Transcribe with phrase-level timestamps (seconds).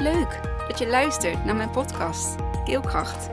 [0.00, 3.28] Leuk dat je luistert naar mijn podcast Keelkracht.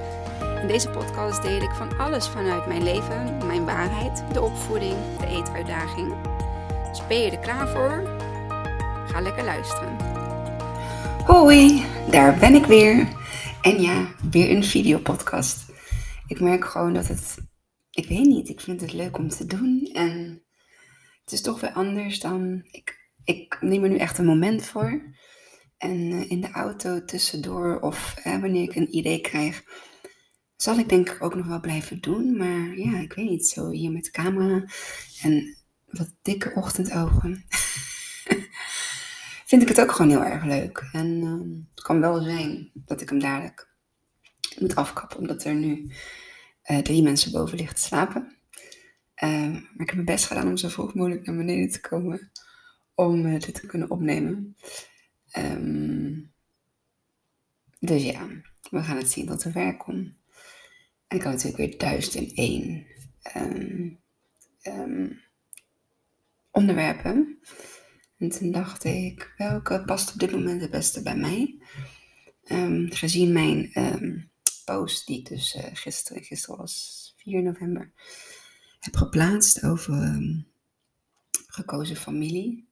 [0.62, 5.28] In deze podcast deel ik van alles vanuit mijn leven, mijn waarheid, de opvoeding, de
[5.28, 6.16] eetuitdaging.
[6.90, 8.18] Dus ben je er klaar voor?
[9.08, 9.96] Ga lekker luisteren.
[11.26, 13.08] Hoi, daar ben ik weer.
[13.62, 15.72] En ja, weer een videopodcast.
[16.28, 17.38] Ik merk gewoon dat het,
[17.92, 19.90] ik weet niet, ik vind het leuk om te doen.
[19.94, 20.44] En
[21.22, 25.02] het is toch weer anders dan, ik, ik neem er nu echt een moment voor.
[25.78, 29.64] En eh, in de auto tussendoor of wanneer ik een idee krijg,
[30.56, 32.38] zal ik denk ik ook nog wel blijven doen.
[32.38, 34.66] Maar ja, ik weet niet, zo hier met camera
[35.22, 37.46] en wat dikke ochtendogen.
[39.50, 40.90] vind ik het ook gewoon heel erg leuk.
[40.92, 43.76] En ehm, het kan wel zijn dat ik hem dadelijk
[44.60, 45.92] moet afkappen, omdat er nu
[46.72, 48.38] uh, drie mensen boven liggen te slapen.
[49.14, 52.32] Ehm, maar ik heb mijn best gedaan om zo vroeg mogelijk naar beneden te komen
[52.96, 54.56] om uh, dit te kunnen opnemen.
[55.34, 56.32] Um,
[57.80, 58.28] dus ja,
[58.70, 60.14] we gaan het zien tot er werk komt.
[61.08, 62.86] En ik had natuurlijk weer duizend in één
[63.36, 64.00] um,
[64.64, 65.22] um,
[66.52, 67.40] onderwerpen.
[68.18, 71.60] En toen dacht ik, welke past op dit moment het beste bij mij?
[72.90, 73.72] gezien mijn
[74.66, 77.92] post die ik dus uh, gisteren, gisteren was 4 november,
[78.80, 80.22] heb geplaatst over
[81.48, 82.68] gekozen familie.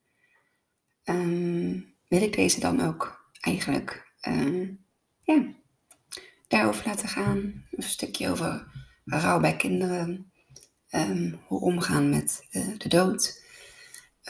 [1.04, 4.70] Um, wil ik deze dan ook eigenlijk uh,
[5.22, 5.54] ja,
[6.48, 7.66] daarover laten gaan.
[7.72, 8.68] Een stukje over
[9.06, 10.34] rouw bij kinderen.
[10.90, 13.44] Um, hoe omgaan met uh, de dood.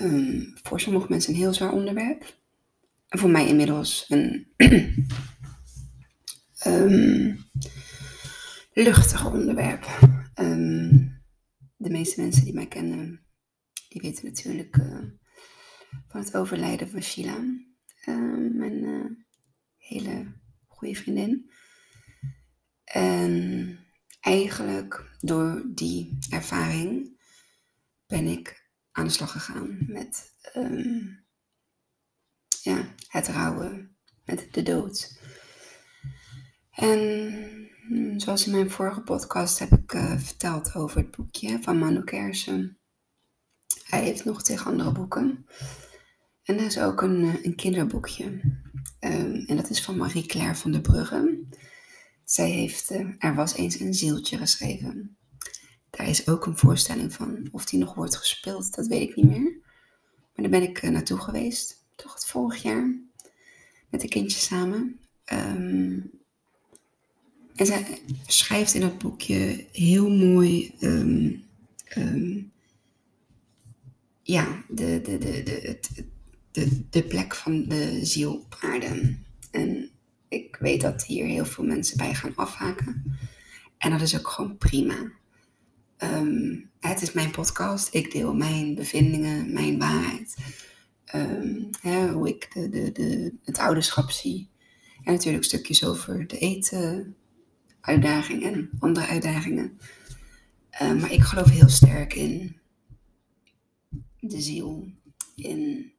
[0.02, 2.38] Um, voor sommige mensen een heel zwaar onderwerp.
[3.08, 4.54] En voor mij inmiddels een
[8.73, 9.88] luchtig onderwerp.
[11.78, 13.26] de meeste mensen die mij kennen,
[13.89, 15.04] die weten natuurlijk uh,
[16.08, 17.64] van het overlijden van Sheila.
[18.06, 19.06] Ehm, mijn uh,
[19.78, 20.34] hele
[20.67, 21.52] goede vriendin.
[22.84, 23.80] En
[24.20, 27.20] eigenlijk door die ervaring
[28.08, 31.26] ben ik aan de slag gegaan met um,
[32.61, 35.20] ja, het rouwen, met de dood.
[36.72, 37.70] En
[38.17, 42.80] zoals in mijn vorige podcast heb ik uh, verteld over het boekje van Manu Kersen.
[43.83, 45.45] Hij heeft nog tegen andere boeken.
[46.45, 48.26] En er is ook een, eh, een kinderboekje.
[49.00, 51.44] Um, en dat is van Marie-Claire van der Brugge.
[52.23, 55.17] Zij heeft uh, Er was eens een zieltje geschreven.
[55.89, 57.48] Daar is ook een voorstelling van.
[57.52, 59.52] Of die nog wordt gespeeld, dat weet ik niet meer.
[60.36, 61.84] Maar daar ben ik uh, naartoe geweest.
[61.95, 62.95] Toch het vorig jaar.
[63.89, 65.00] Met de kindjes samen.
[65.34, 66.11] Um,
[67.55, 71.44] en zij schrijft in dat boekje heel mooi um,
[74.22, 75.89] ja, de, de, de, de, het,
[76.55, 79.17] de, de plek van de ziel op aarde.
[79.52, 79.89] En
[80.27, 83.17] ik weet dat hier heel veel mensen bij gaan afhaken.
[83.77, 85.11] En dat is ook gewoon prima.
[85.98, 87.93] Ehm, het is mijn podcast.
[87.93, 90.36] Ik deel mijn bevindingen, mijn waarheid.
[91.05, 94.49] Ehm, hoe ik de, de, het ouderschap zie.
[95.04, 97.16] En natuurlijk stukjes over de eten,
[97.82, 99.80] uitdaging en andere uitdagingen.
[100.70, 102.60] Ehm, maar ik geloof heel sterk in
[104.20, 104.87] de ziel.
[105.36, 105.93] In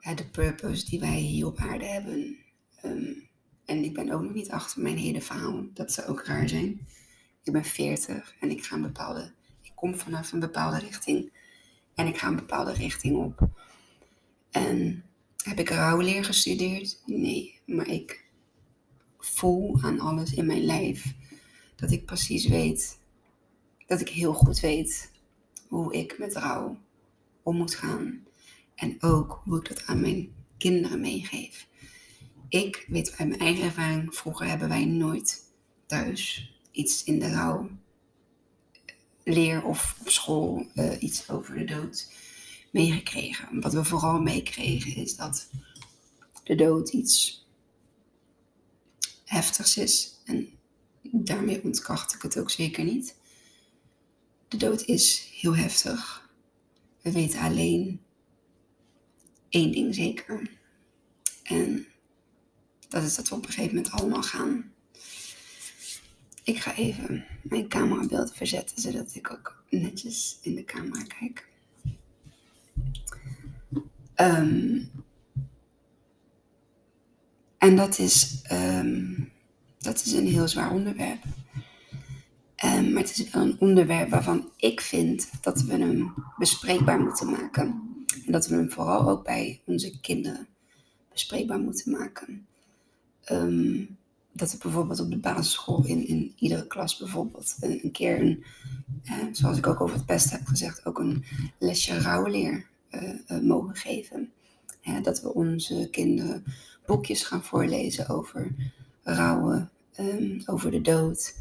[0.00, 2.36] de purpose die wij hier op aarde hebben.
[2.76, 3.12] Ehm,
[3.64, 5.64] en ik ben ook nog niet achter mijn hele verhaal.
[5.74, 6.86] Dat zou ook raar zijn.
[7.42, 9.32] Ik ben 40 en ik ga een bepaalde.
[9.62, 11.32] Ik kom vanaf een bepaalde richting.
[11.94, 13.48] En ik ga een bepaalde richting op.
[14.50, 15.04] En
[15.44, 17.02] heb ik rouwleer gestudeerd?
[17.06, 18.24] Nee, maar ik
[19.18, 21.14] voel aan alles in mijn lijf
[21.76, 22.98] dat ik precies weet,
[23.86, 25.10] dat ik heel goed weet
[25.68, 26.78] hoe ik met rouw
[27.42, 28.24] om moet gaan.
[28.80, 31.68] En ook hoe ik dat aan mijn kinderen meegeef.
[32.48, 35.44] Ik weet uit mijn eigen ervaring, vroeger hebben wij nooit
[35.86, 37.70] thuis iets in de rouw
[39.24, 42.12] leer of op school uh, iets over de dood
[42.72, 43.60] meegekregen.
[43.60, 45.50] Wat we vooral meekregen is dat
[46.44, 47.46] de dood iets
[49.24, 50.20] heftigs is.
[50.24, 50.48] En
[51.02, 53.16] daarmee ontkracht ik het ook zeker niet.
[54.48, 56.30] De dood is heel heftig.
[57.02, 58.00] We weten alleen
[59.50, 60.50] één ding zeker.
[61.42, 61.86] En
[62.88, 64.72] dat is dat we op een gegeven moment allemaal gaan.
[66.44, 71.48] Ik ga even mijn camerabeeld verzetten, zodat ik ook netjes in de camera kijk.
[74.16, 74.90] Um,
[77.58, 79.32] en dat is, um,
[79.78, 81.22] dat is een heel zwaar onderwerp.
[82.64, 87.30] Um, maar het is wel een onderwerp waarvan ik vind dat we hem bespreekbaar moeten
[87.30, 87.89] maken.
[88.26, 90.48] En dat we hem vooral ook bij onze kinderen
[91.12, 92.46] bespreekbaar moeten maken.
[93.24, 93.84] Ehm,
[94.32, 98.44] dat we bijvoorbeeld op de basisschool in, in iedere klas bijvoorbeeld een, keer een,
[99.04, 101.24] eh, zoals ik ook over het pesten heb gezegd, ook een
[101.58, 104.32] lesje rouwleer uh, mogen geven.
[105.02, 106.44] dat we onze kinderen
[106.86, 108.54] boekjes gaan voorlezen over
[109.02, 109.70] rouwen,
[110.00, 111.34] um, over de dood.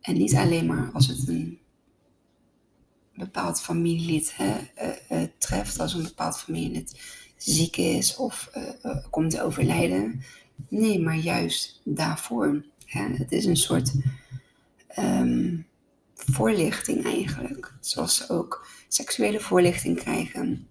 [0.00, 1.58] En niet alleen maar als het een
[3.14, 7.00] bepaald familielid hè, treft, als een bepaald familielid
[7.36, 8.50] ziek is of
[9.10, 10.22] komt te overlijden.
[10.68, 12.64] Nee, maar juist daarvoor.
[12.86, 13.92] het is een soort
[14.86, 15.56] ehm,
[16.14, 17.74] voorlichting eigenlijk.
[17.80, 20.68] Zoals ze ook seksuele voorlichting krijgen.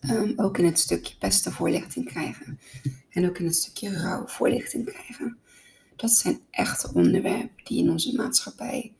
[0.00, 2.60] Ehm, ook in het stukje beste voorlichting krijgen.
[3.10, 5.38] En ook in het stukje rouw voorlichting krijgen.
[5.96, 8.92] Dat zijn echte onderwerpen die in onze maatschappij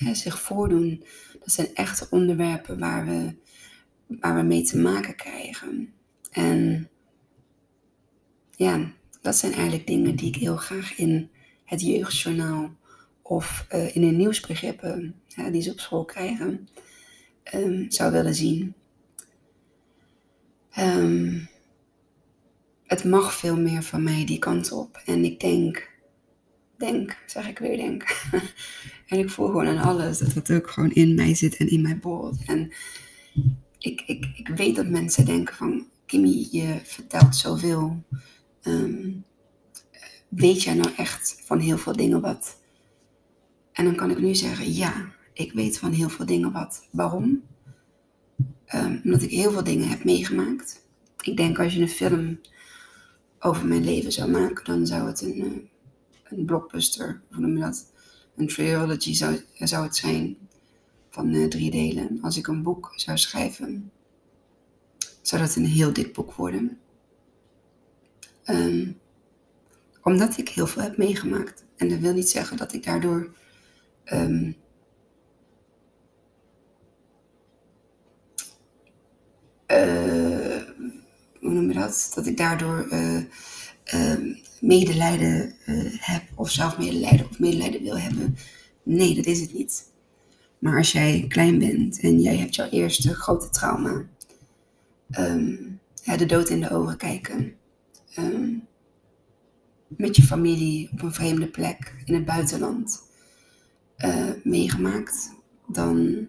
[0.00, 1.04] ehm, zich voordoen.
[1.32, 3.34] Dat zijn echte onderwerpen waar we,
[4.06, 5.92] waar we mee te maken krijgen.
[6.30, 6.88] En
[8.50, 11.30] ja, dat zijn eigenlijk dingen die ik heel graag in
[11.64, 12.74] het jeugdjournaal
[13.22, 15.14] of uh, in de nieuwsbegrippen
[15.52, 16.68] die ze op school krijgen,
[17.54, 18.74] um, zou willen zien.
[20.78, 21.48] Um,
[22.86, 25.02] het mag veel meer van mij die kant op.
[25.04, 25.90] En ik denk,
[26.76, 28.28] denk, zeg ik weer denk.
[29.10, 31.82] en ik voel gewoon aan alles dat het ook gewoon in mij zit en in
[31.82, 32.44] mij borrelt.
[32.46, 32.72] En
[33.78, 38.04] ik, ik, ik weet dat mensen denken van, Kimmy, je vertelt zoveel.
[38.62, 39.24] Um,
[40.28, 42.58] weet jij nou echt van heel veel dingen wat?
[43.72, 46.88] En dan kan ik nu zeggen, ja, ik weet van heel veel dingen wat.
[46.90, 47.42] Waarom?
[48.74, 50.86] Um, omdat ik heel veel dingen heb meegemaakt.
[51.20, 52.40] Ik denk als je een film
[53.38, 55.58] over mijn leven zou maken, dan zou het een, uh,
[56.24, 57.92] een blockbuster, hoe noem je dat?
[58.40, 60.36] Een trilogy zou, zou het zijn
[61.10, 62.18] van uh, drie delen.
[62.22, 63.92] Als ik een boek zou schrijven,
[65.22, 66.78] zou dat een heel dik boek worden.
[68.44, 69.00] Um,
[70.02, 71.64] omdat ik heel veel heb meegemaakt.
[71.76, 73.34] En dat wil niet zeggen dat ik daardoor.
[74.04, 74.56] Um,
[79.66, 80.62] uh,
[81.40, 82.12] hoe noem je dat?
[82.14, 83.22] Dat ik daardoor uh,
[83.94, 88.36] uh, medelijden uh, heb, of zelf medelijden of medelijden wil hebben.
[88.82, 89.92] Nee, dat is het niet.
[90.58, 94.04] Maar als jij klein bent en jij hebt jouw eerste grote trauma,
[95.18, 97.54] um, ja, de dood in de ogen kijken,
[98.18, 98.66] um,
[99.86, 103.02] met je familie op een vreemde plek in het buitenland
[103.98, 105.32] uh, meegemaakt,
[105.66, 106.28] dan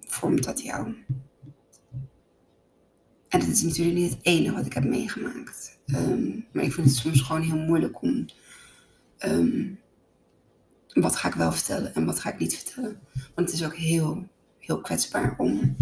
[0.00, 0.94] vormt dat jou.
[3.32, 5.78] En dat is natuurlijk niet het enige wat ik heb meegemaakt.
[5.86, 8.26] Um, maar ik vind het soms gewoon heel moeilijk om.
[9.18, 9.78] Um,
[10.88, 13.00] wat ga ik wel vertellen en wat ga ik niet vertellen?
[13.34, 15.76] Want het is ook heel, heel kwetsbaar om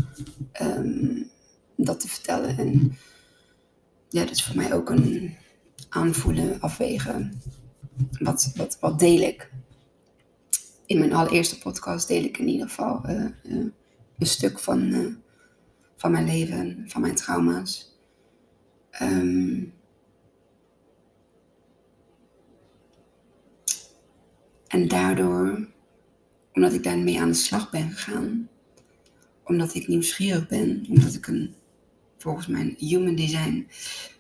[0.63, 1.31] um,
[1.77, 2.59] dat te vertellen.
[2.59, 2.97] En
[4.09, 5.37] ja, dat is voor mij ook een
[5.89, 7.43] aanvoelen, afwegen.
[8.19, 9.51] Wat, wat, wat deel ik?
[10.87, 13.67] In mijn allereerste podcast deel ik in ieder geval uh, uh,
[14.19, 15.15] een stuk van, uh,
[16.01, 17.99] van mijn leven, van mijn trauma's.
[19.03, 19.73] Um,
[24.67, 25.69] en daardoor,
[26.53, 28.49] omdat ik daarmee aan de slag ben gegaan,
[29.45, 31.55] omdat ik nieuwsgierig ben, omdat ik een,
[32.19, 33.69] volgens mijn human design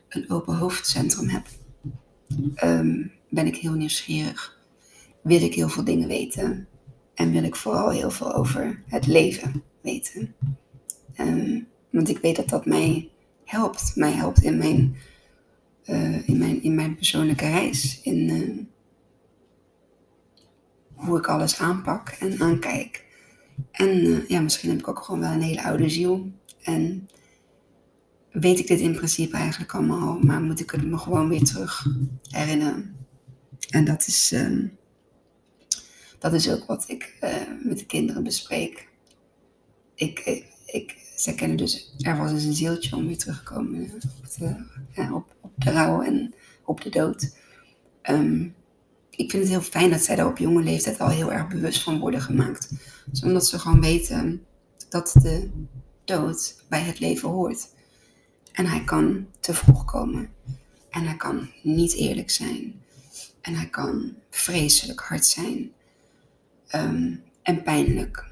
[0.08, 1.46] een open hoofdcentrum heb,
[2.64, 4.58] um, ben ik heel nieuwsgierig.
[5.22, 6.68] Wil ik heel veel dingen weten.
[7.14, 10.34] En wil ik vooral heel veel over het leven weten.
[11.20, 13.10] Um, want ik weet dat dat mij
[13.44, 13.92] helpt.
[13.96, 14.96] Mij helpt in mijn,
[15.86, 18.00] uh, in mijn, in mijn persoonlijke reis.
[18.02, 18.58] In uh,
[20.94, 23.04] hoe ik alles aanpak en aankijk.
[23.70, 26.32] En uh, ja, misschien heb ik ook gewoon wel een hele oude ziel.
[26.62, 27.08] En
[28.30, 31.86] weet ik dit in principe eigenlijk allemaal, maar moet ik het me gewoon weer terug
[32.28, 32.96] herinneren.
[33.70, 34.68] En dat is, uh,
[36.18, 37.18] dat is ook wat ik
[37.62, 38.88] met de kinderen bespreek.
[39.94, 43.90] Ik, ik, zij kennen dus, er was dus een zieltje om weer terug te komen
[43.94, 46.34] op de, ja, op, op de rouw en
[46.64, 47.36] op de dood.
[48.02, 48.54] Um,
[49.10, 51.82] ik vind het heel fijn dat zij daar op jonge leeftijd al heel erg bewust
[51.82, 52.70] van worden gemaakt.
[53.06, 54.44] Dus omdat ze gewoon weten
[54.88, 55.50] dat de
[56.04, 57.68] dood bij het leven hoort.
[58.52, 60.30] En hij kan te vroeg komen.
[60.90, 62.82] En hij kan niet eerlijk zijn.
[63.40, 65.70] En hij kan vreselijk hard zijn.
[66.74, 68.29] Um, en pijnlijk.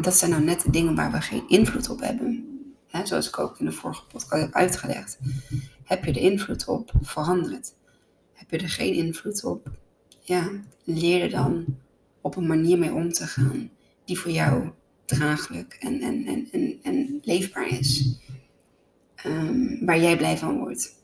[0.00, 2.48] Dat zijn nou net de dingen waar we geen invloed op hebben.
[2.86, 5.18] He, zoals ik ook in de vorige podcast heb uitgelegd.
[5.84, 7.76] Heb je er invloed op, verander het.
[8.32, 9.70] Heb je er geen invloed op,
[10.20, 10.50] ja,
[10.84, 11.64] leer er dan
[12.20, 13.70] op een manier mee om te gaan
[14.04, 14.70] die voor jou
[15.04, 18.18] draaglijk en, en, en, en, en leefbaar is.
[19.14, 21.02] ehm, waar jij blij van wordt.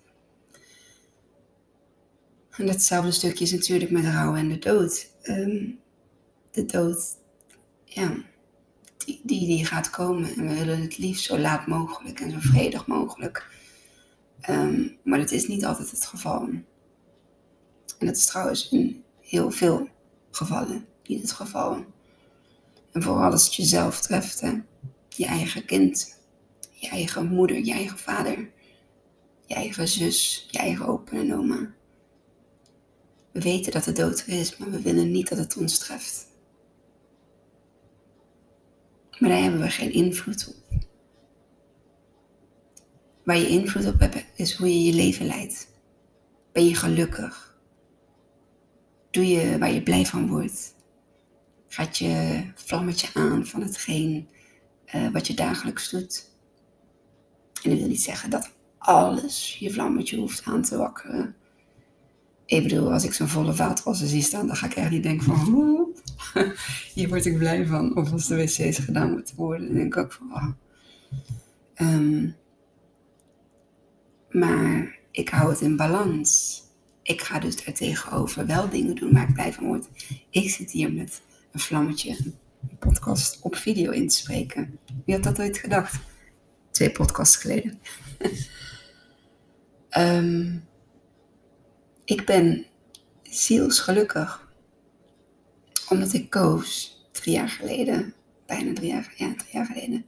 [2.50, 5.10] En datzelfde stukje is natuurlijk met rouw en de dood.
[5.22, 5.66] Ehm,
[6.50, 7.16] de dood,
[7.84, 8.16] ja,
[9.22, 10.34] die, die, gaat komen.
[10.36, 13.46] En we willen het liefst zo laat mogelijk en zo vredig mogelijk.
[14.40, 16.48] Ehm, maar dat is niet altijd het geval.
[17.98, 19.88] En dat is trouwens in heel veel
[20.30, 21.84] gevallen niet het geval.
[22.92, 24.52] En vooral als het jezelf treft, hè?
[25.08, 26.18] je eigen kind,
[26.70, 28.50] je eigen moeder, je eigen vader,
[29.46, 31.72] je eigen zus, je eigen opa en oma.
[33.32, 36.26] We weten dat de dood er is, maar we willen niet dat het ons treft.
[39.20, 40.78] Maar daar hebben we geen invloed op.
[43.24, 45.68] Waar je invloed op hebt, is hoe je je leven leidt.
[46.52, 47.58] Ben je gelukkig?
[49.10, 50.74] Doe je waar je blij van wordt?
[51.68, 54.28] Gaat je vlammetje aan van hetgeen
[54.94, 56.30] uh, wat je dagelijks doet?
[57.62, 61.34] En dat wil niet zeggen dat alles je vlammetje hoeft aan te wakkeren.
[62.46, 65.26] Ik bedoel, als ik zo'n volle vaatwasser zie staan, dan ga ik echt niet denken
[65.26, 65.89] van,
[66.94, 67.96] hier word ik blij van.
[67.96, 70.48] Of als de wc's gedaan moeten worden, denk ik ook van, oh.
[71.88, 72.36] um,
[74.30, 76.58] maar ik hou het in balans.
[77.02, 79.88] Ik ga dus daar tegenover wel dingen doen waar ik blij van word.
[80.30, 81.22] Ik zit hier met
[81.52, 84.78] een vlammetje, een podcast op video in te spreken.
[85.04, 86.00] Wie had dat ooit gedacht?
[86.70, 87.80] Twee podcasts geleden.
[89.98, 90.64] um,
[92.04, 92.66] ik ben
[93.22, 94.48] zielsgelukkig.
[95.90, 98.14] Omdat ik koos drie jaar geleden,
[98.46, 100.04] bijna drie jaar, ja, drie jaar geleden,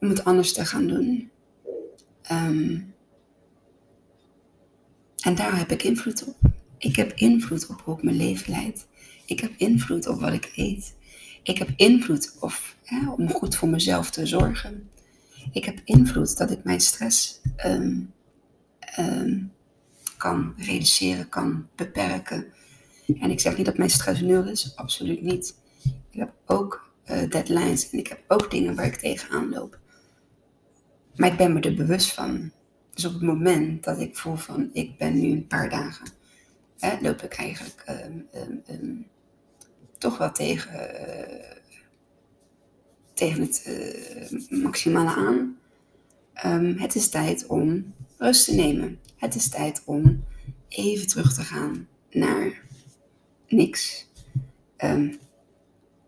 [0.00, 1.30] om het anders te gaan doen.
[2.32, 2.94] Um,
[5.22, 6.36] en daar heb ik invloed op.
[6.78, 8.86] Ik heb invloed op hoe ik mijn leven leid.
[9.26, 10.94] Ik heb invloed op wat ik eet.
[11.42, 12.36] Ik heb invloed
[13.16, 14.90] om goed voor mezelf te zorgen.
[15.52, 18.12] Ik heb invloed dat ik mijn stress um,
[18.98, 19.52] um,
[20.16, 22.52] kan reduceren, kan beperken.
[23.20, 25.56] En ik zeg niet dat mijn stress nul is, absoluut niet.
[26.10, 29.78] Ik heb ook uh, deadlines en ik heb ook dingen waar ik tegenaan loop.
[31.16, 32.52] Maar ik ben me er bewust van.
[32.94, 36.06] Dus op het moment dat ik voel van ik ben nu een paar dagen,
[36.78, 38.28] hè, loop ik eigenlijk um,
[38.68, 39.06] um,
[39.98, 41.50] toch wel tegen, uh,
[43.14, 45.10] tegen het uh, maximale
[46.34, 46.78] aan.
[46.78, 48.98] Het is tijd om rust te nemen.
[49.16, 50.24] Het is tijd om
[50.68, 52.62] even terug te gaan naar
[53.52, 54.06] niks.
[54.78, 55.18] Um,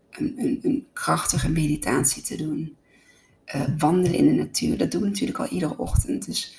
[0.09, 2.75] een, een, een, krachtige meditatie te doen.
[3.55, 6.25] Uh, wandelen in de natuur, dat doe ik natuurlijk al iedere ochtend.
[6.25, 6.57] Dus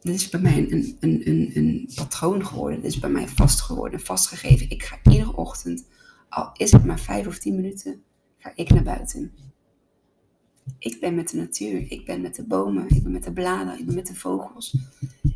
[0.00, 2.80] dit is bij mij een, een, patroon geworden.
[2.80, 4.70] Dit is bij mij vast geworden, vastgegeven.
[4.70, 5.86] Ik ga iedere ochtend,
[6.28, 8.02] al is het maar vijf of tien minuten,
[8.38, 9.32] ga ik naar buiten.
[10.78, 13.78] Ik ben met de natuur, ik ben met de bomen, ik ben met de bladeren,
[13.78, 14.76] ik ben met de vogels.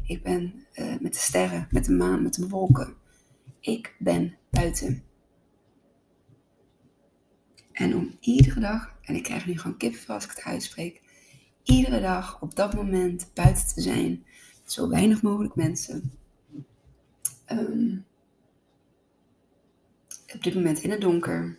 [0.07, 2.95] Ik ben uh, met de sterren, met de maan, met de wolken.
[3.63, 5.05] Ik ben buiten.
[7.73, 11.03] En om iedere dag, en ik krijg nu gewoon kippenvel als ik het uitspreek,
[11.63, 14.25] iedere dag op dat moment buiten te zijn,
[14.65, 16.13] zo weinig mogelijk mensen.
[17.51, 18.05] Um,
[20.35, 21.59] op dit moment in het donker.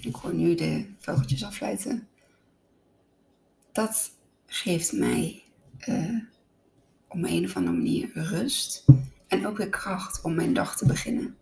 [0.00, 2.08] Ik hoor nu de vogeltjes afluiten.
[3.72, 4.10] Dat
[4.46, 5.42] geeft mij
[5.88, 6.20] uh,
[7.08, 8.84] op een of andere manier rust.
[9.26, 11.36] En ook weer kracht om mijn dag te beginnen.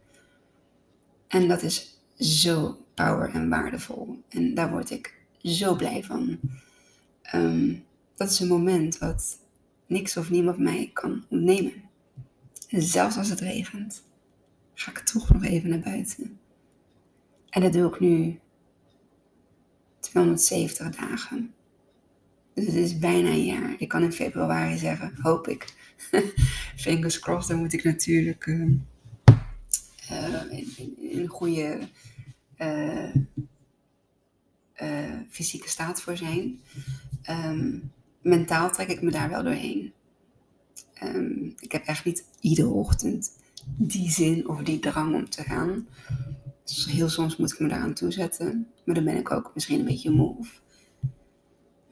[1.29, 4.23] En dat is zo power en waardevol.
[4.29, 6.39] En daar word ik zo blij van.
[7.35, 7.85] Um,
[8.17, 9.39] dat is een moment wat
[9.87, 11.83] niks of niemand mij kan ontnemen.
[12.69, 14.03] En zelfs als het regent,
[14.75, 16.39] ga ik toch nog even naar buiten.
[17.51, 18.41] En dat doe ik nu
[20.01, 21.55] 270 dagen.
[22.55, 23.75] Dus het is bijna een jaar.
[23.79, 25.75] Ik kan in februari zeggen, hoop ik.
[26.77, 28.71] Fingers crossed, dan moet ik natuurlijk uh,
[30.11, 31.89] uh, in, een goede
[32.59, 33.11] uh,
[35.31, 36.61] fysieke staat voor zijn.
[37.31, 37.93] Um,
[38.23, 39.93] mentaal trek ik me daar wel doorheen.
[41.03, 45.87] Um, ik heb echt niet iedere ochtend die zin of die drang om te gaan.
[46.65, 48.67] Dus heel soms moet ik me daaraan toezetten.
[48.85, 50.47] Maar dan ben ik ook misschien een beetje moe.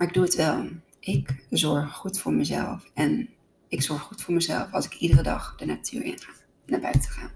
[0.03, 0.69] Maar ik doe het wel.
[1.01, 2.91] Ik zorg goed voor mezelf.
[2.95, 3.29] En
[3.69, 6.33] ik zorg goed voor mezelf als ik iedere dag de natuur in ga.
[6.67, 7.31] Naar buiten ga.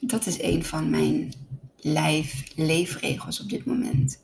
[0.00, 1.32] Dat is een van mijn
[1.76, 4.22] lijf, leefregels op dit moment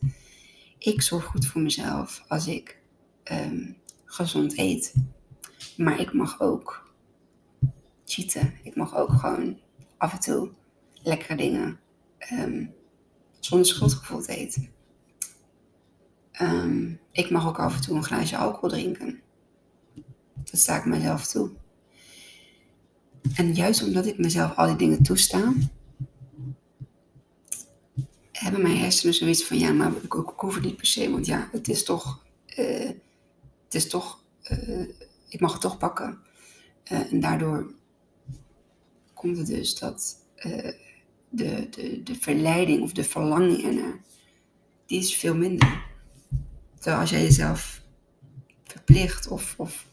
[0.79, 2.81] ik zorg goed voor mezelf als ik
[3.33, 4.95] um, gezond eet.
[5.77, 6.93] Maar ik mag ook
[8.05, 8.55] cheaten.
[8.63, 9.59] Ik mag ook gewoon
[9.97, 10.51] af en toe
[11.03, 11.81] lekkere dingen
[12.33, 12.75] um,
[13.41, 14.77] zonder schuldgevoel eten.
[16.39, 19.21] Ehm, ik mag ook af en toe een glaasje alcohol drinken.
[20.35, 21.51] Dat sta ik mezelf toe.
[23.35, 25.53] En juist omdat ik mezelf al die dingen toesta,
[28.33, 31.49] hebben mijn hersenen zoiets van, ja, maar ik, hoef het niet per se, want ja,
[31.53, 32.25] het is toch,
[32.59, 32.89] uh,
[33.65, 34.89] het is toch, uh,
[35.29, 36.19] ik mag het toch pakken.
[36.93, 37.75] Uh, en daardoor
[39.15, 40.77] komt het dus dat de,
[41.29, 44.01] de, de verleiding of de verlanging ernaar,
[44.87, 45.88] die is veel minder.
[46.97, 47.83] Als jij jezelf
[48.65, 49.87] verplicht of, of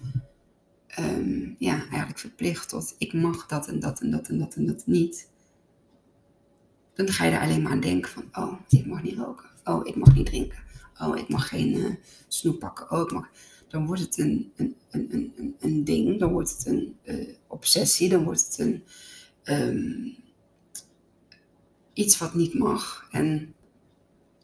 [1.00, 4.66] um, ja, eigenlijk verplicht tot ik mag dat en dat en dat en dat en
[4.66, 5.30] dat niet.
[6.94, 9.50] Dan ga je er alleen maar aan denken van, oh, ik mag niet roken.
[9.64, 10.60] Oh, ik mag niet drinken.
[11.00, 11.94] Oh, ik mag geen uh,
[12.28, 12.92] snoep pakken.
[12.92, 13.30] Oh, ik mag...
[13.68, 18.10] Dan wordt het een, een, een, een, een ding, dan wordt het een uh, obsessie,
[18.10, 18.84] dan wordt het een,
[19.44, 20.16] um,
[21.94, 23.08] iets wat niet mag.
[23.12, 23.54] En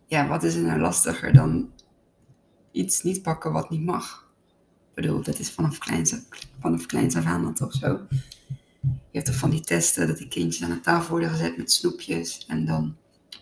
[0.05, 1.72] ja, wat is er nou lastiger dan
[2.71, 4.29] iets niet pakken wat niet mag?
[4.89, 6.15] Ik bedoel, dat is vanaf kleins,
[6.59, 8.07] vanaf kleins af aan dan toch zo.
[8.81, 11.71] Je hebt toch van die testen dat die kindjes aan de tafel worden gezet met
[11.71, 12.45] snoepjes.
[12.47, 12.95] En dan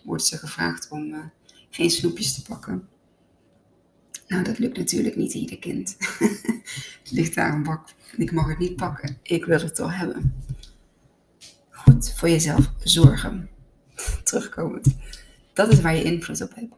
[0.04, 1.24] wordt ze gevraagd om uh,
[1.70, 2.88] geen snoepjes te pakken.
[4.26, 5.96] Nou, dat lukt natuurlijk niet ieder kind.
[7.02, 9.18] het ligt daar een bak ik mag het niet pakken.
[9.22, 10.44] Ik wil het toch hebben.
[11.70, 13.48] Goed voor jezelf zorgen.
[14.24, 14.96] Terugkomend.
[15.52, 16.74] Dat is waar je invloed op hebt.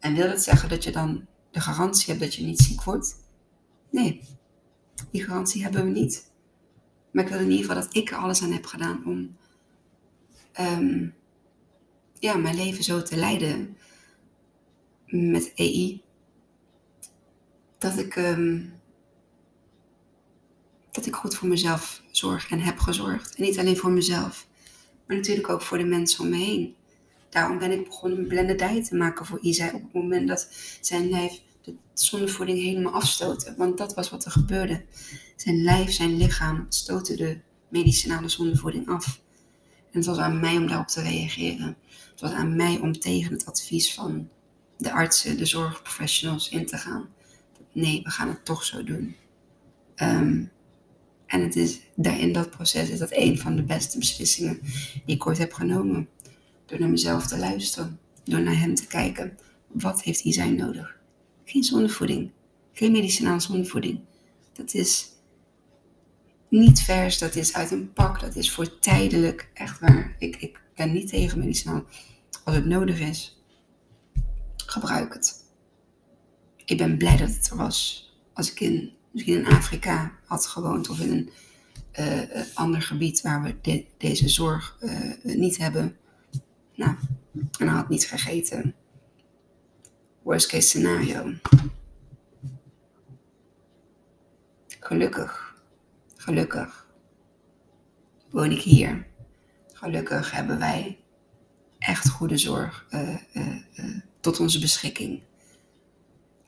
[0.00, 1.26] En wil dat zeggen dat je dan
[1.56, 3.16] de garantie hebt dat je niet ziek wordt?
[3.90, 4.20] Nee,
[5.10, 6.30] die garantie hebben we niet.
[7.10, 9.36] Maar ik wil in ieder geval dat ik er alles aan heb gedaan om
[10.60, 11.14] um,
[12.18, 13.76] ja, mijn leven zo te leiden
[15.06, 16.02] met EI.
[17.78, 18.72] Dat ik, um,
[20.90, 23.34] dat ik goed voor mezelf zorg en heb gezorgd.
[23.34, 24.46] En niet alleen voor mezelf,
[25.06, 26.74] maar natuurlijk ook voor de mensen om me heen.
[27.28, 30.48] Daarom ben ik begonnen met blended te maken voor Isa op het moment dat
[30.80, 33.54] zijn lijf de zonnevoeding helemaal afstoten.
[33.56, 34.84] Want dat was wat er gebeurde.
[35.36, 39.20] Zijn lijf, zijn lichaam stoten de medicinale zonnevoeding af.
[39.90, 41.76] En het was aan mij om daarop te reageren.
[42.10, 44.28] Het was aan mij om tegen het advies van
[44.78, 47.08] de artsen, de zorgprofessionals in te gaan.
[47.72, 49.16] Nee, we gaan het toch zo doen.
[49.96, 50.50] Um,
[51.26, 54.60] en het is, daar in dat proces is dat een van de beste beslissingen
[55.04, 56.08] die ik ooit heb genomen.
[56.66, 57.98] Door naar mezelf te luisteren.
[58.24, 59.38] Door naar hem te kijken.
[59.66, 60.95] Wat heeft hij zijn nodig?
[61.48, 62.30] Geen zonnevoeding.
[62.72, 64.00] Geen medicinale zonnevoeding.
[64.52, 65.08] Dat is
[66.48, 69.50] niet vers, dat is uit een pak, dat is voor tijdelijk.
[69.54, 70.16] Echt waar.
[70.18, 71.84] Ik, ik ben niet tegen medicinaal.
[72.44, 73.42] Als het nodig is,
[74.56, 75.44] gebruik het.
[76.64, 78.10] Ik ben blij dat het er was.
[78.32, 81.30] Als ik in, misschien in Afrika had gewoond of in een
[82.00, 85.96] uh, ander gebied waar we deze zorg uh, niet hebben.
[86.74, 86.96] Nou,
[87.58, 88.74] en had niet gegeten
[90.26, 91.34] worst case scenario.
[94.80, 95.54] Gelukkig,
[96.16, 96.86] gelukkig
[98.30, 99.06] woon ik hier.
[99.72, 100.98] Gelukkig hebben wij
[101.78, 105.22] echt goede zorg uh, uh, uh, tot onze beschikking.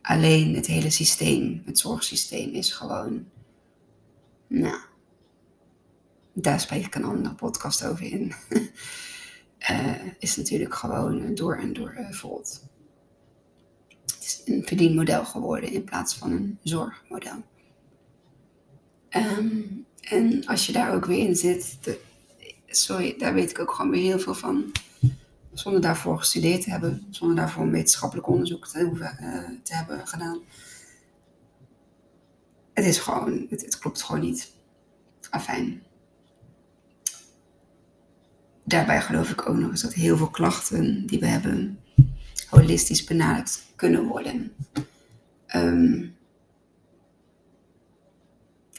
[0.02, 3.28] Alleen het hele systeem, het zorgsysteem, is gewoon.
[4.46, 4.80] Nou,
[6.32, 8.34] daar spreek ik een andere podcast over in.
[10.18, 11.94] is natuurlijk gewoon door en door
[14.44, 17.42] een verdienmodel geworden in plaats van een zorgmodel.
[19.10, 21.78] Um, en als je daar ook weer in zit,
[22.66, 24.72] sorry, daar weet ik ook gewoon weer heel veel van.
[25.52, 30.06] Zonder daarvoor gestudeerd te hebben, zonder daarvoor een wetenschappelijk onderzoek te, hoeven, uh, te hebben
[30.06, 30.38] gedaan.
[32.72, 34.52] Het is gewoon, het, het klopt gewoon niet.
[35.30, 35.82] Afijn.
[38.64, 41.78] Daarbij geloof ik ook nog eens dat heel veel klachten die we hebben,
[42.48, 44.52] holistisch benaderd kunnen worden.
[45.56, 46.16] Um,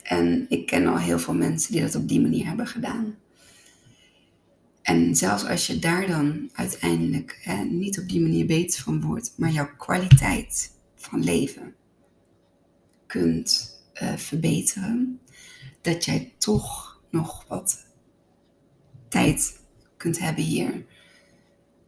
[0.04, 3.16] en ik ken al heel veel mensen die dat op die manier hebben gedaan.
[4.82, 9.52] En zelfs als je daar dan uiteindelijk niet op die manier beter van wordt, maar
[9.52, 11.76] jouw kwaliteit van leven
[13.06, 15.20] kunt uh, verbeteren,
[15.82, 17.86] dat jij toch nog wat
[19.08, 19.60] tijd
[19.98, 20.86] kunt hebben hier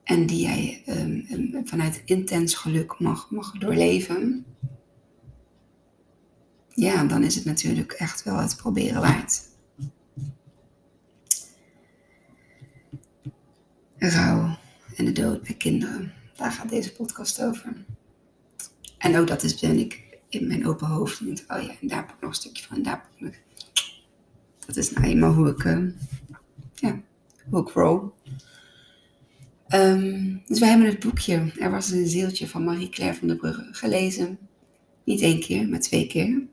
[0.03, 4.45] en die jij um, vanuit intens geluk mag, mag doorleven,
[6.69, 9.49] ja, dan is het natuurlijk echt wel het proberen waard.
[13.97, 14.57] Rouw
[14.95, 17.85] en de dood bij kinderen, daar gaat deze podcast over.
[18.97, 21.21] En ook dat is ben ik in mijn open hoofd.
[21.21, 23.41] Oh ja, en daar pak ik nog een stukje van, en daar pak ik.
[24.65, 25.89] Dat is nou eenmaal hoe ik, uh,
[26.73, 27.01] ja,
[27.49, 28.09] hoe ik roll.
[29.71, 33.67] Ehm, dus wij hebben het boekje Er was een zieltje van Marie-Claire van der Brugge
[33.71, 34.37] gelezen.
[35.03, 36.43] Niet één keer, maar twee keer.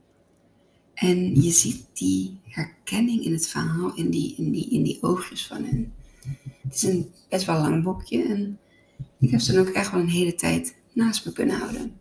[0.94, 5.46] En je ziet die herkenning in het verhaal, in die, in die, in die oogjes
[5.46, 5.92] van hen.
[6.62, 8.58] Het is een best wel lang boekje en
[9.20, 11.92] ik heb ze dan ook echt wel een hele tijd naast me kunnen houden.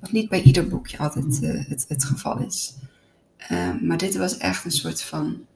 [0.00, 2.74] Wat niet bij ieder boekje altijd uh, het, het geval is.
[3.50, 5.46] Uh, maar dit was echt een soort van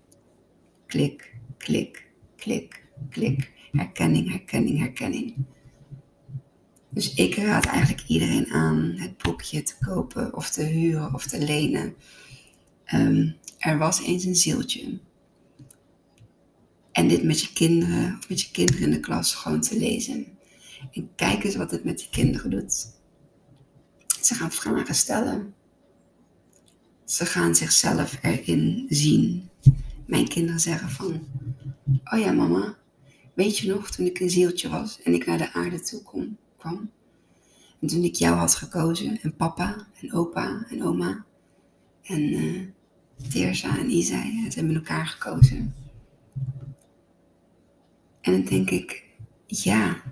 [0.86, 2.06] klik, klik,
[2.36, 3.56] klik, klik.
[3.72, 5.34] Herkenning, herkenning, herkenning.
[6.88, 11.38] Dus ik raad eigenlijk iedereen aan het boekje te kopen of te huren of te
[11.44, 11.94] lenen.
[12.94, 14.98] Um, er was eens een zieltje.
[16.92, 20.26] En dit met je kinderen of met je kinderen in de klas gewoon te lezen.
[20.92, 22.96] En kijk eens wat het met die kinderen doet.
[24.20, 25.54] Ze gaan vragen stellen.
[27.04, 29.48] Ze gaan zichzelf erin zien.
[30.06, 31.26] Mijn kinderen zeggen van,
[32.04, 32.76] oh ja mama,
[33.38, 36.02] weet je nog toen ik een zieltje was en ik naar de aarde toe
[36.56, 36.90] kwam?
[37.80, 41.24] En toen ik jou had gekozen en papa en opa en oma
[42.02, 42.60] en uh,
[43.28, 45.74] Teersa en Isai, ze hebben elkaar gekozen.
[48.20, 49.04] En dan denk ik,
[49.46, 50.02] ja,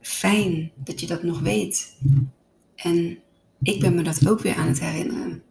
[0.00, 1.98] fijn dat je dat nog weet.
[2.74, 3.18] En
[3.62, 5.42] ik ben me dat ook weer aan het herinneren.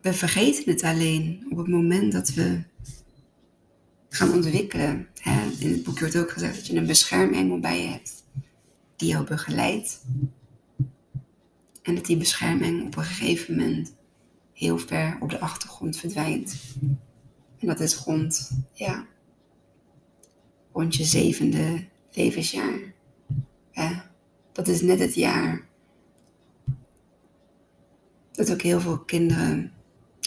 [0.00, 2.64] We vergeten het alleen op het moment dat we
[4.16, 5.08] gaan ontwikkelen.
[5.58, 8.24] In het boekje wordt ook gezegd dat je een beschermengel bij je hebt
[8.96, 10.04] die jou begeleidt.
[11.82, 13.94] En dat die beschermengel op een gegeven moment
[14.52, 16.56] heel ver op de achtergrond verdwijnt.
[17.58, 19.06] En dat is rond, ja,
[20.72, 22.94] rond je zevende levensjaar.
[23.70, 24.10] Ja,
[24.52, 25.66] dat is net het jaar
[28.32, 29.72] dat ook heel veel kinderen,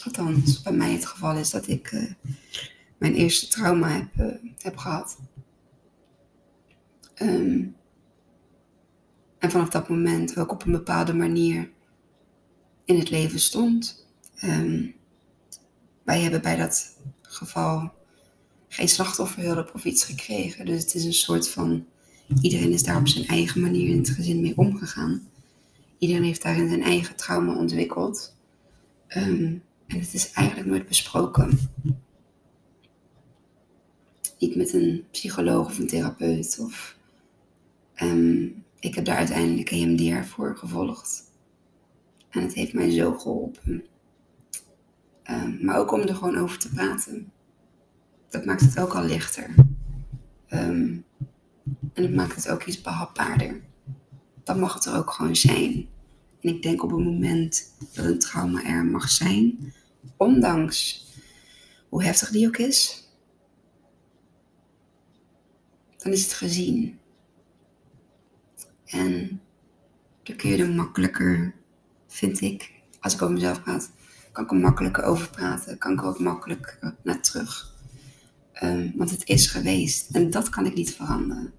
[0.03, 2.11] althans bij mij het geval is dat ik uh,
[2.99, 5.17] mijn eerste trauma heb, uh, heb gehad.
[7.21, 7.75] Um,
[9.37, 11.69] en vanaf dat moment ook op een bepaalde manier
[12.85, 14.07] in het leven stond.
[14.43, 14.95] Um,
[16.03, 17.93] wij hebben bij dat geval
[18.67, 20.65] geen slachtofferhulp of iets gekregen.
[20.65, 21.85] Dus het is een soort van,
[22.41, 25.27] iedereen is daar op zijn eigen manier in het gezin mee omgegaan.
[25.97, 28.35] Iedereen heeft daarin zijn eigen trauma ontwikkeld.
[29.17, 31.59] Um, en het is eigenlijk nooit besproken.
[34.39, 36.57] Niet met een psycholoog of een therapeut.
[36.61, 36.97] Of,
[38.01, 41.23] um, ik heb daar uiteindelijk EMDR voor gevolgd.
[42.29, 43.83] En het heeft mij zo geholpen.
[45.29, 47.31] Um, maar ook om er gewoon over te praten.
[48.29, 49.55] Dat maakt het ook al lichter.
[50.49, 51.05] Um,
[51.93, 53.61] en het maakt het ook iets behapbaarder.
[54.43, 55.87] Dan mag het er ook gewoon zijn.
[56.41, 59.73] En ik denk op het moment dat een trauma er mag zijn,
[60.17, 61.07] ondanks
[61.89, 63.08] hoe heftig die ook is,
[66.03, 66.99] dan is het gezien.
[68.85, 69.41] En
[70.23, 71.53] dan kun je er makkelijker,
[72.07, 73.91] vind ik, als ik over mezelf praat,
[74.31, 75.77] kan ik er makkelijker over praten.
[75.77, 77.73] Kan ik er ook makkelijker naar terug.
[78.63, 80.09] Um, want het is geweest.
[80.15, 81.53] En dat kan ik niet veranderen.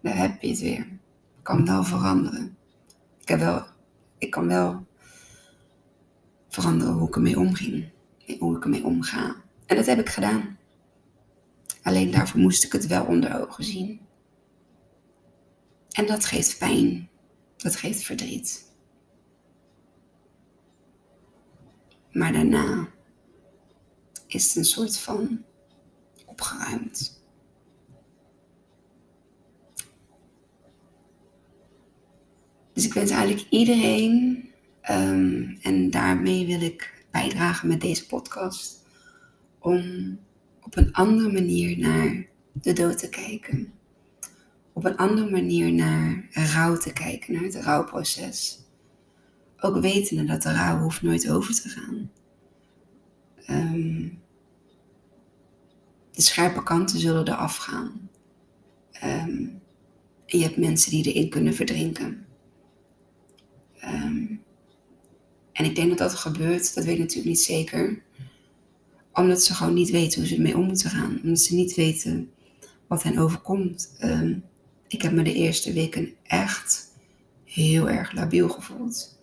[0.00, 0.86] Daar heb je het weer.
[1.38, 2.56] Ik kan wel veranderen.
[3.20, 3.66] Ik, heb wel,
[4.18, 4.86] ik kan wel
[6.48, 7.88] veranderen hoe ik ermee omging.
[8.38, 9.36] Hoe ik ermee omga.
[9.66, 10.58] En dat heb ik gedaan.
[11.84, 14.00] Alleen daarvoor moest ik het wel onder ogen zien.
[15.90, 17.08] En dat geeft pijn.
[17.56, 18.72] Dat geeft verdriet.
[22.12, 22.88] Maar daarna
[24.26, 25.44] is het een soort van
[26.26, 27.22] opgeruimd.
[32.72, 34.48] Dus ik wens eigenlijk iedereen,
[34.90, 38.86] um, en daarmee wil ik bijdragen met deze podcast,
[39.58, 40.18] om
[40.64, 43.72] op een andere manier naar de dood te kijken.
[44.72, 48.62] Op een andere manier naar rouw te kijken, naar het rouwproces.
[49.60, 52.10] Ook wetende dat de rouw hoeft nooit over te gaan.
[53.50, 54.22] Um,
[56.10, 58.10] de scherpe kanten zullen eraf gaan.
[58.92, 59.62] En
[60.26, 62.26] je hebt mensen die erin kunnen verdrinken.
[63.84, 64.42] Um,
[65.52, 68.03] en ik denk dat dat gebeurt, dat weet ik natuurlijk niet zeker.
[69.14, 71.20] Omdat ze gewoon niet weten hoe ze ermee om moeten gaan.
[71.22, 72.30] Omdat ze niet weten
[72.86, 73.96] wat hen overkomt.
[74.02, 74.44] Um,
[74.88, 76.92] ik heb me de eerste weken echt
[77.44, 79.18] heel erg labiel gevoeld.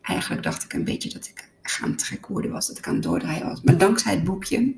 [0.00, 2.94] Eigenlijk dacht ik een beetje dat ik aan het gek worden was, dat ik aan
[2.94, 3.62] het doordraaien was.
[3.62, 4.74] Maar dankzij het boekje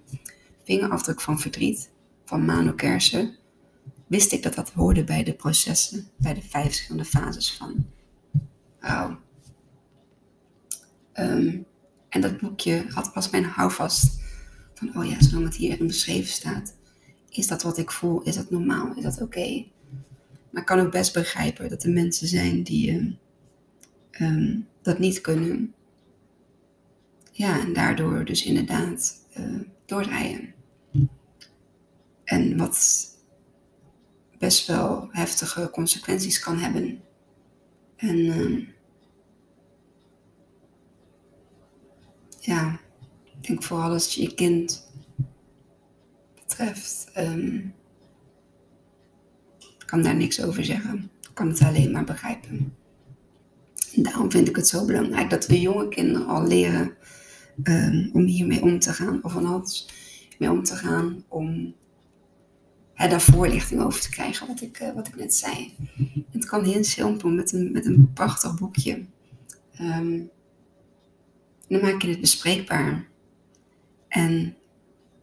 [0.65, 1.91] Vingerafdruk van Verdriet
[2.25, 3.37] van Mano Kersen
[4.07, 7.87] wist ik dat dat hoorde bij de processen, bij de vijf verschillende fases van
[8.79, 9.19] rouw.
[11.15, 11.67] Um,
[12.09, 14.21] en dat boekje had, was mijn houvast
[14.79, 16.75] van, oh ja, zolang het hierin beschreven staat,
[17.29, 18.23] is dat wat ik voel?
[18.23, 18.97] Is dat normaal?
[18.97, 19.65] Is dat oké?
[20.51, 23.13] Maar ik kan ook best begrijpen dat er mensen zijn die uh,
[24.21, 25.75] um, dat niet kunnen.
[27.33, 29.61] Ja, en daardoor dus inderdaad uh.
[32.25, 33.07] En wat
[34.39, 37.01] best wel heftige consequenties kan hebben.
[37.97, 38.67] En uh,
[42.41, 42.81] ja,
[43.47, 44.89] ik denk vooral als je je kind
[46.35, 47.75] betreft, um,
[49.87, 51.11] kan daar niks over zeggen.
[51.35, 52.75] Kan het alleen maar begrijpen.
[53.95, 56.97] En daarom vind ik het zo belangrijk dat we jonge kinderen al leren
[57.63, 59.89] um, om hiermee om te gaan, of alles
[60.39, 61.75] mee om te gaan, om
[62.95, 65.75] hè, daar voorlichting over te krijgen, wat ik, uh, wat ik net zei.
[66.31, 69.05] Het kan heel simpel met een, met een prachtig boekje.
[69.81, 70.31] Um,
[71.69, 73.15] dan maak je het bespreekbaar.
[74.17, 74.57] En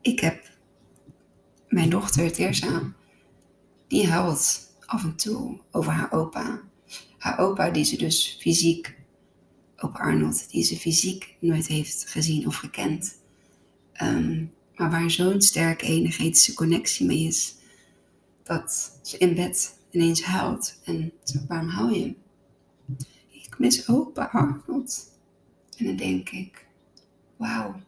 [0.01, 0.51] ik heb
[1.67, 2.93] mijn dochter Terza,
[3.87, 6.61] die huilt af en toe over haar opa.
[7.17, 8.95] Haar opa die ze dus fysiek,
[9.77, 13.19] opa Arnold, die ze fysiek nooit heeft gezien of gekend.
[14.01, 17.55] Um, maar waar zo'n sterke energetische connectie mee is,
[18.43, 20.79] dat ze in bed ineens huilt.
[20.83, 22.15] En zo, waarom huil je?
[23.29, 25.11] Ik mis opa Arnold.
[25.77, 26.65] En dan denk ik,
[27.37, 27.81] wauw.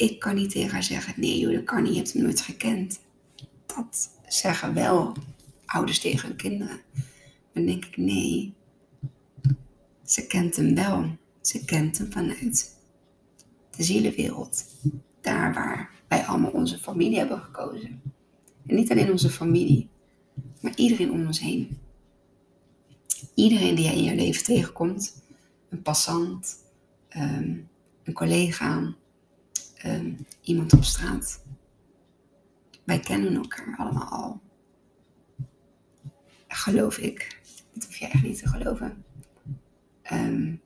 [0.00, 2.40] Ik kan niet tegen haar zeggen, nee joh, dat kan niet, je hebt hem nooit
[2.40, 3.00] gekend.
[3.66, 5.16] Dat zeggen wel
[5.66, 6.80] ouders tegen hun kinderen.
[7.52, 8.54] Dan denk ik, nee,
[10.04, 11.16] ze kent hem wel.
[11.40, 12.76] Ze kent hem vanuit
[13.76, 14.64] de zielenwereld.
[15.20, 18.02] Daar waar wij allemaal onze familie hebben gekozen.
[18.66, 19.88] En niet alleen onze familie,
[20.60, 21.78] maar iedereen om ons heen.
[23.34, 25.22] Iedereen die jij in je leven tegenkomt,
[25.68, 26.56] een passant,
[27.08, 27.56] ehm,
[28.04, 28.94] een collega,
[29.84, 31.44] um, iemand op straat.
[32.84, 34.40] Wij kennen elkaar allemaal al.
[36.48, 37.40] Geloof ik.
[37.72, 39.04] Dat hoef je echt niet te geloven.
[40.12, 40.60] Um,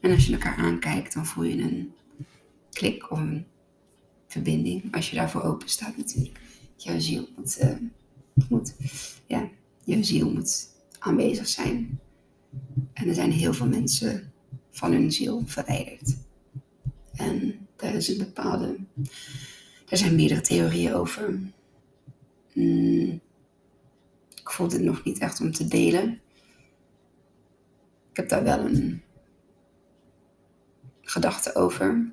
[0.00, 1.92] en als je elkaar aankijkt, dan voel je een
[2.70, 3.46] klik of een
[4.26, 4.94] verbinding.
[4.94, 6.40] Als je daarvoor open staat natuurlijk.
[6.76, 7.76] Jouw ziel moet, uh,
[8.48, 8.74] moet,
[9.26, 9.48] ja,
[9.84, 12.00] jouw ziel moet aanwezig zijn.
[12.92, 14.32] En er zijn heel veel mensen
[14.70, 16.16] van hun ziel verwijderd.
[17.12, 18.76] En is een bepaalde.
[19.88, 21.40] Er zijn meerdere theorieën over.
[22.52, 23.20] Mm,
[24.34, 26.20] ik voelde het nog niet echt om te delen.
[28.10, 29.02] Ik heb daar wel een
[31.02, 32.12] gedachte over.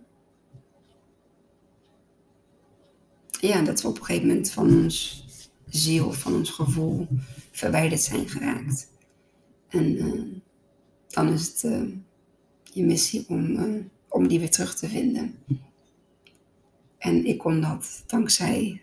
[3.41, 5.25] Ja, dat we op een gegeven moment van ons
[5.69, 7.07] ziel, van ons gevoel
[7.51, 8.87] verwijderd zijn geraakt.
[9.67, 10.41] En uh,
[11.07, 11.93] dan is het uh,
[12.63, 13.83] je missie om, uh,
[14.19, 15.35] om die weer terug te vinden.
[16.97, 18.81] En ik kon dat dankzij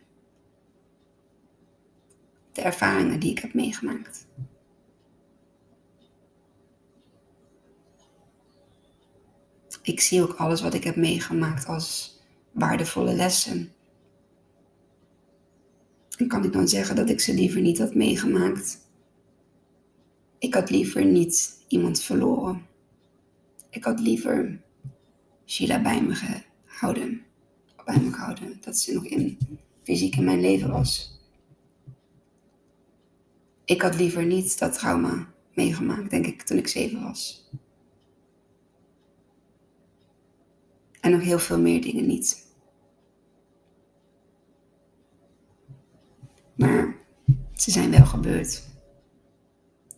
[2.53, 4.27] de ervaringen die ik heb meegemaakt.
[9.83, 12.21] Ik zie ook alles wat ik heb meegemaakt als
[12.53, 13.73] waardevolle lessen.
[16.17, 18.79] En kan ik dan zeggen dat ik ze liever niet had meegemaakt?
[20.39, 22.67] Ik had liever niet iemand verloren.
[23.71, 24.65] Ik had liever
[25.47, 26.15] Sheila bij me
[26.65, 27.25] gehouden.
[27.85, 28.59] Bij me gehouden.
[28.61, 29.39] Dat ze nog in,
[29.83, 31.21] fysiek in mijn leven was.
[33.65, 37.51] Ik had liever niet dat trauma meegemaakt, denk ik, toen ik zeven was.
[41.01, 42.55] En nog heel veel meer dingen niet.
[46.55, 46.97] Maar
[47.55, 48.69] ze zijn wel gebeurd.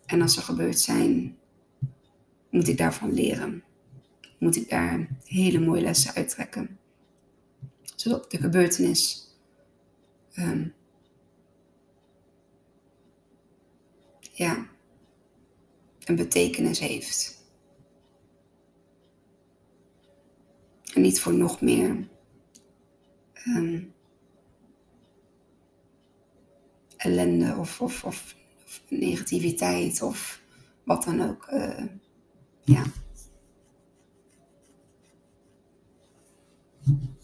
[0.07, 1.39] En als ze gebeurd zijn,
[2.51, 3.63] moet ik daarvan leren.
[4.39, 6.79] Moet ik daar hele mooie lessen uittrekken.
[7.97, 9.29] Zodat de gebeurtenis
[10.39, 10.75] um,
[14.33, 14.67] ja,
[16.05, 17.45] een betekenis heeft.
[20.95, 22.09] En niet voor nog meer
[23.47, 23.93] um,
[26.97, 28.37] ellende of, of,
[28.89, 30.43] negativiteit of
[30.85, 31.49] wat dan ook.
[31.53, 31.85] Uh,
[32.65, 32.83] ja.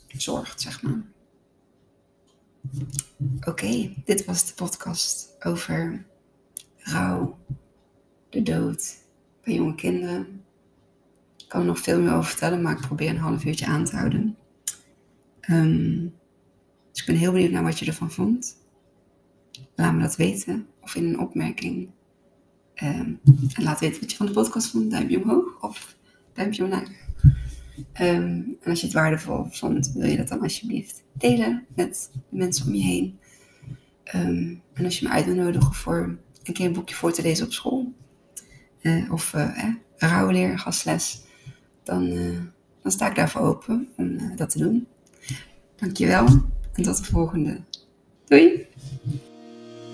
[0.08, 1.02] Zorgt, zeg maar.
[3.40, 6.06] Oké, dit was de podcast over
[6.76, 7.38] rouw,
[8.28, 8.96] de dood
[9.42, 10.44] bij jonge kinderen
[11.54, 13.96] kan er nog veel meer over vertellen, maar ik probeer een half uurtje aan te
[13.96, 14.36] houden.
[15.50, 16.14] Um,
[16.90, 18.56] dus ik ben heel benieuwd naar wat je ervan vond.
[19.74, 21.90] Laat me dat weten of in een opmerking.
[22.82, 23.20] Um,
[23.54, 24.90] en laat weten wat je van de podcast vond.
[24.90, 25.96] Duimpje omhoog of
[26.32, 27.03] duimpje omlaag.
[27.92, 32.36] Ehm, en als je het waardevol vond, wil je dat dan alsjeblieft delen met de
[32.36, 33.18] mensen om je heen.
[34.04, 37.22] Ehm, en als je me uit wil nodigen voor een keer een boekje voor te
[37.22, 37.92] lezen op school,
[38.82, 41.22] uh, of uh, eh, rouwleer, gastles,
[41.82, 42.38] dan, uh,
[42.82, 44.86] dan sta ik daarvoor open om dat te doen.
[45.76, 46.26] Dankjewel
[46.72, 47.60] en tot de volgende.
[48.24, 48.66] Doei!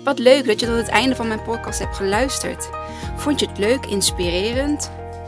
[0.03, 2.69] Wat leuk dat je tot het einde van mijn podcast hebt geluisterd.
[3.15, 4.91] Vond je het leuk, inspirerend?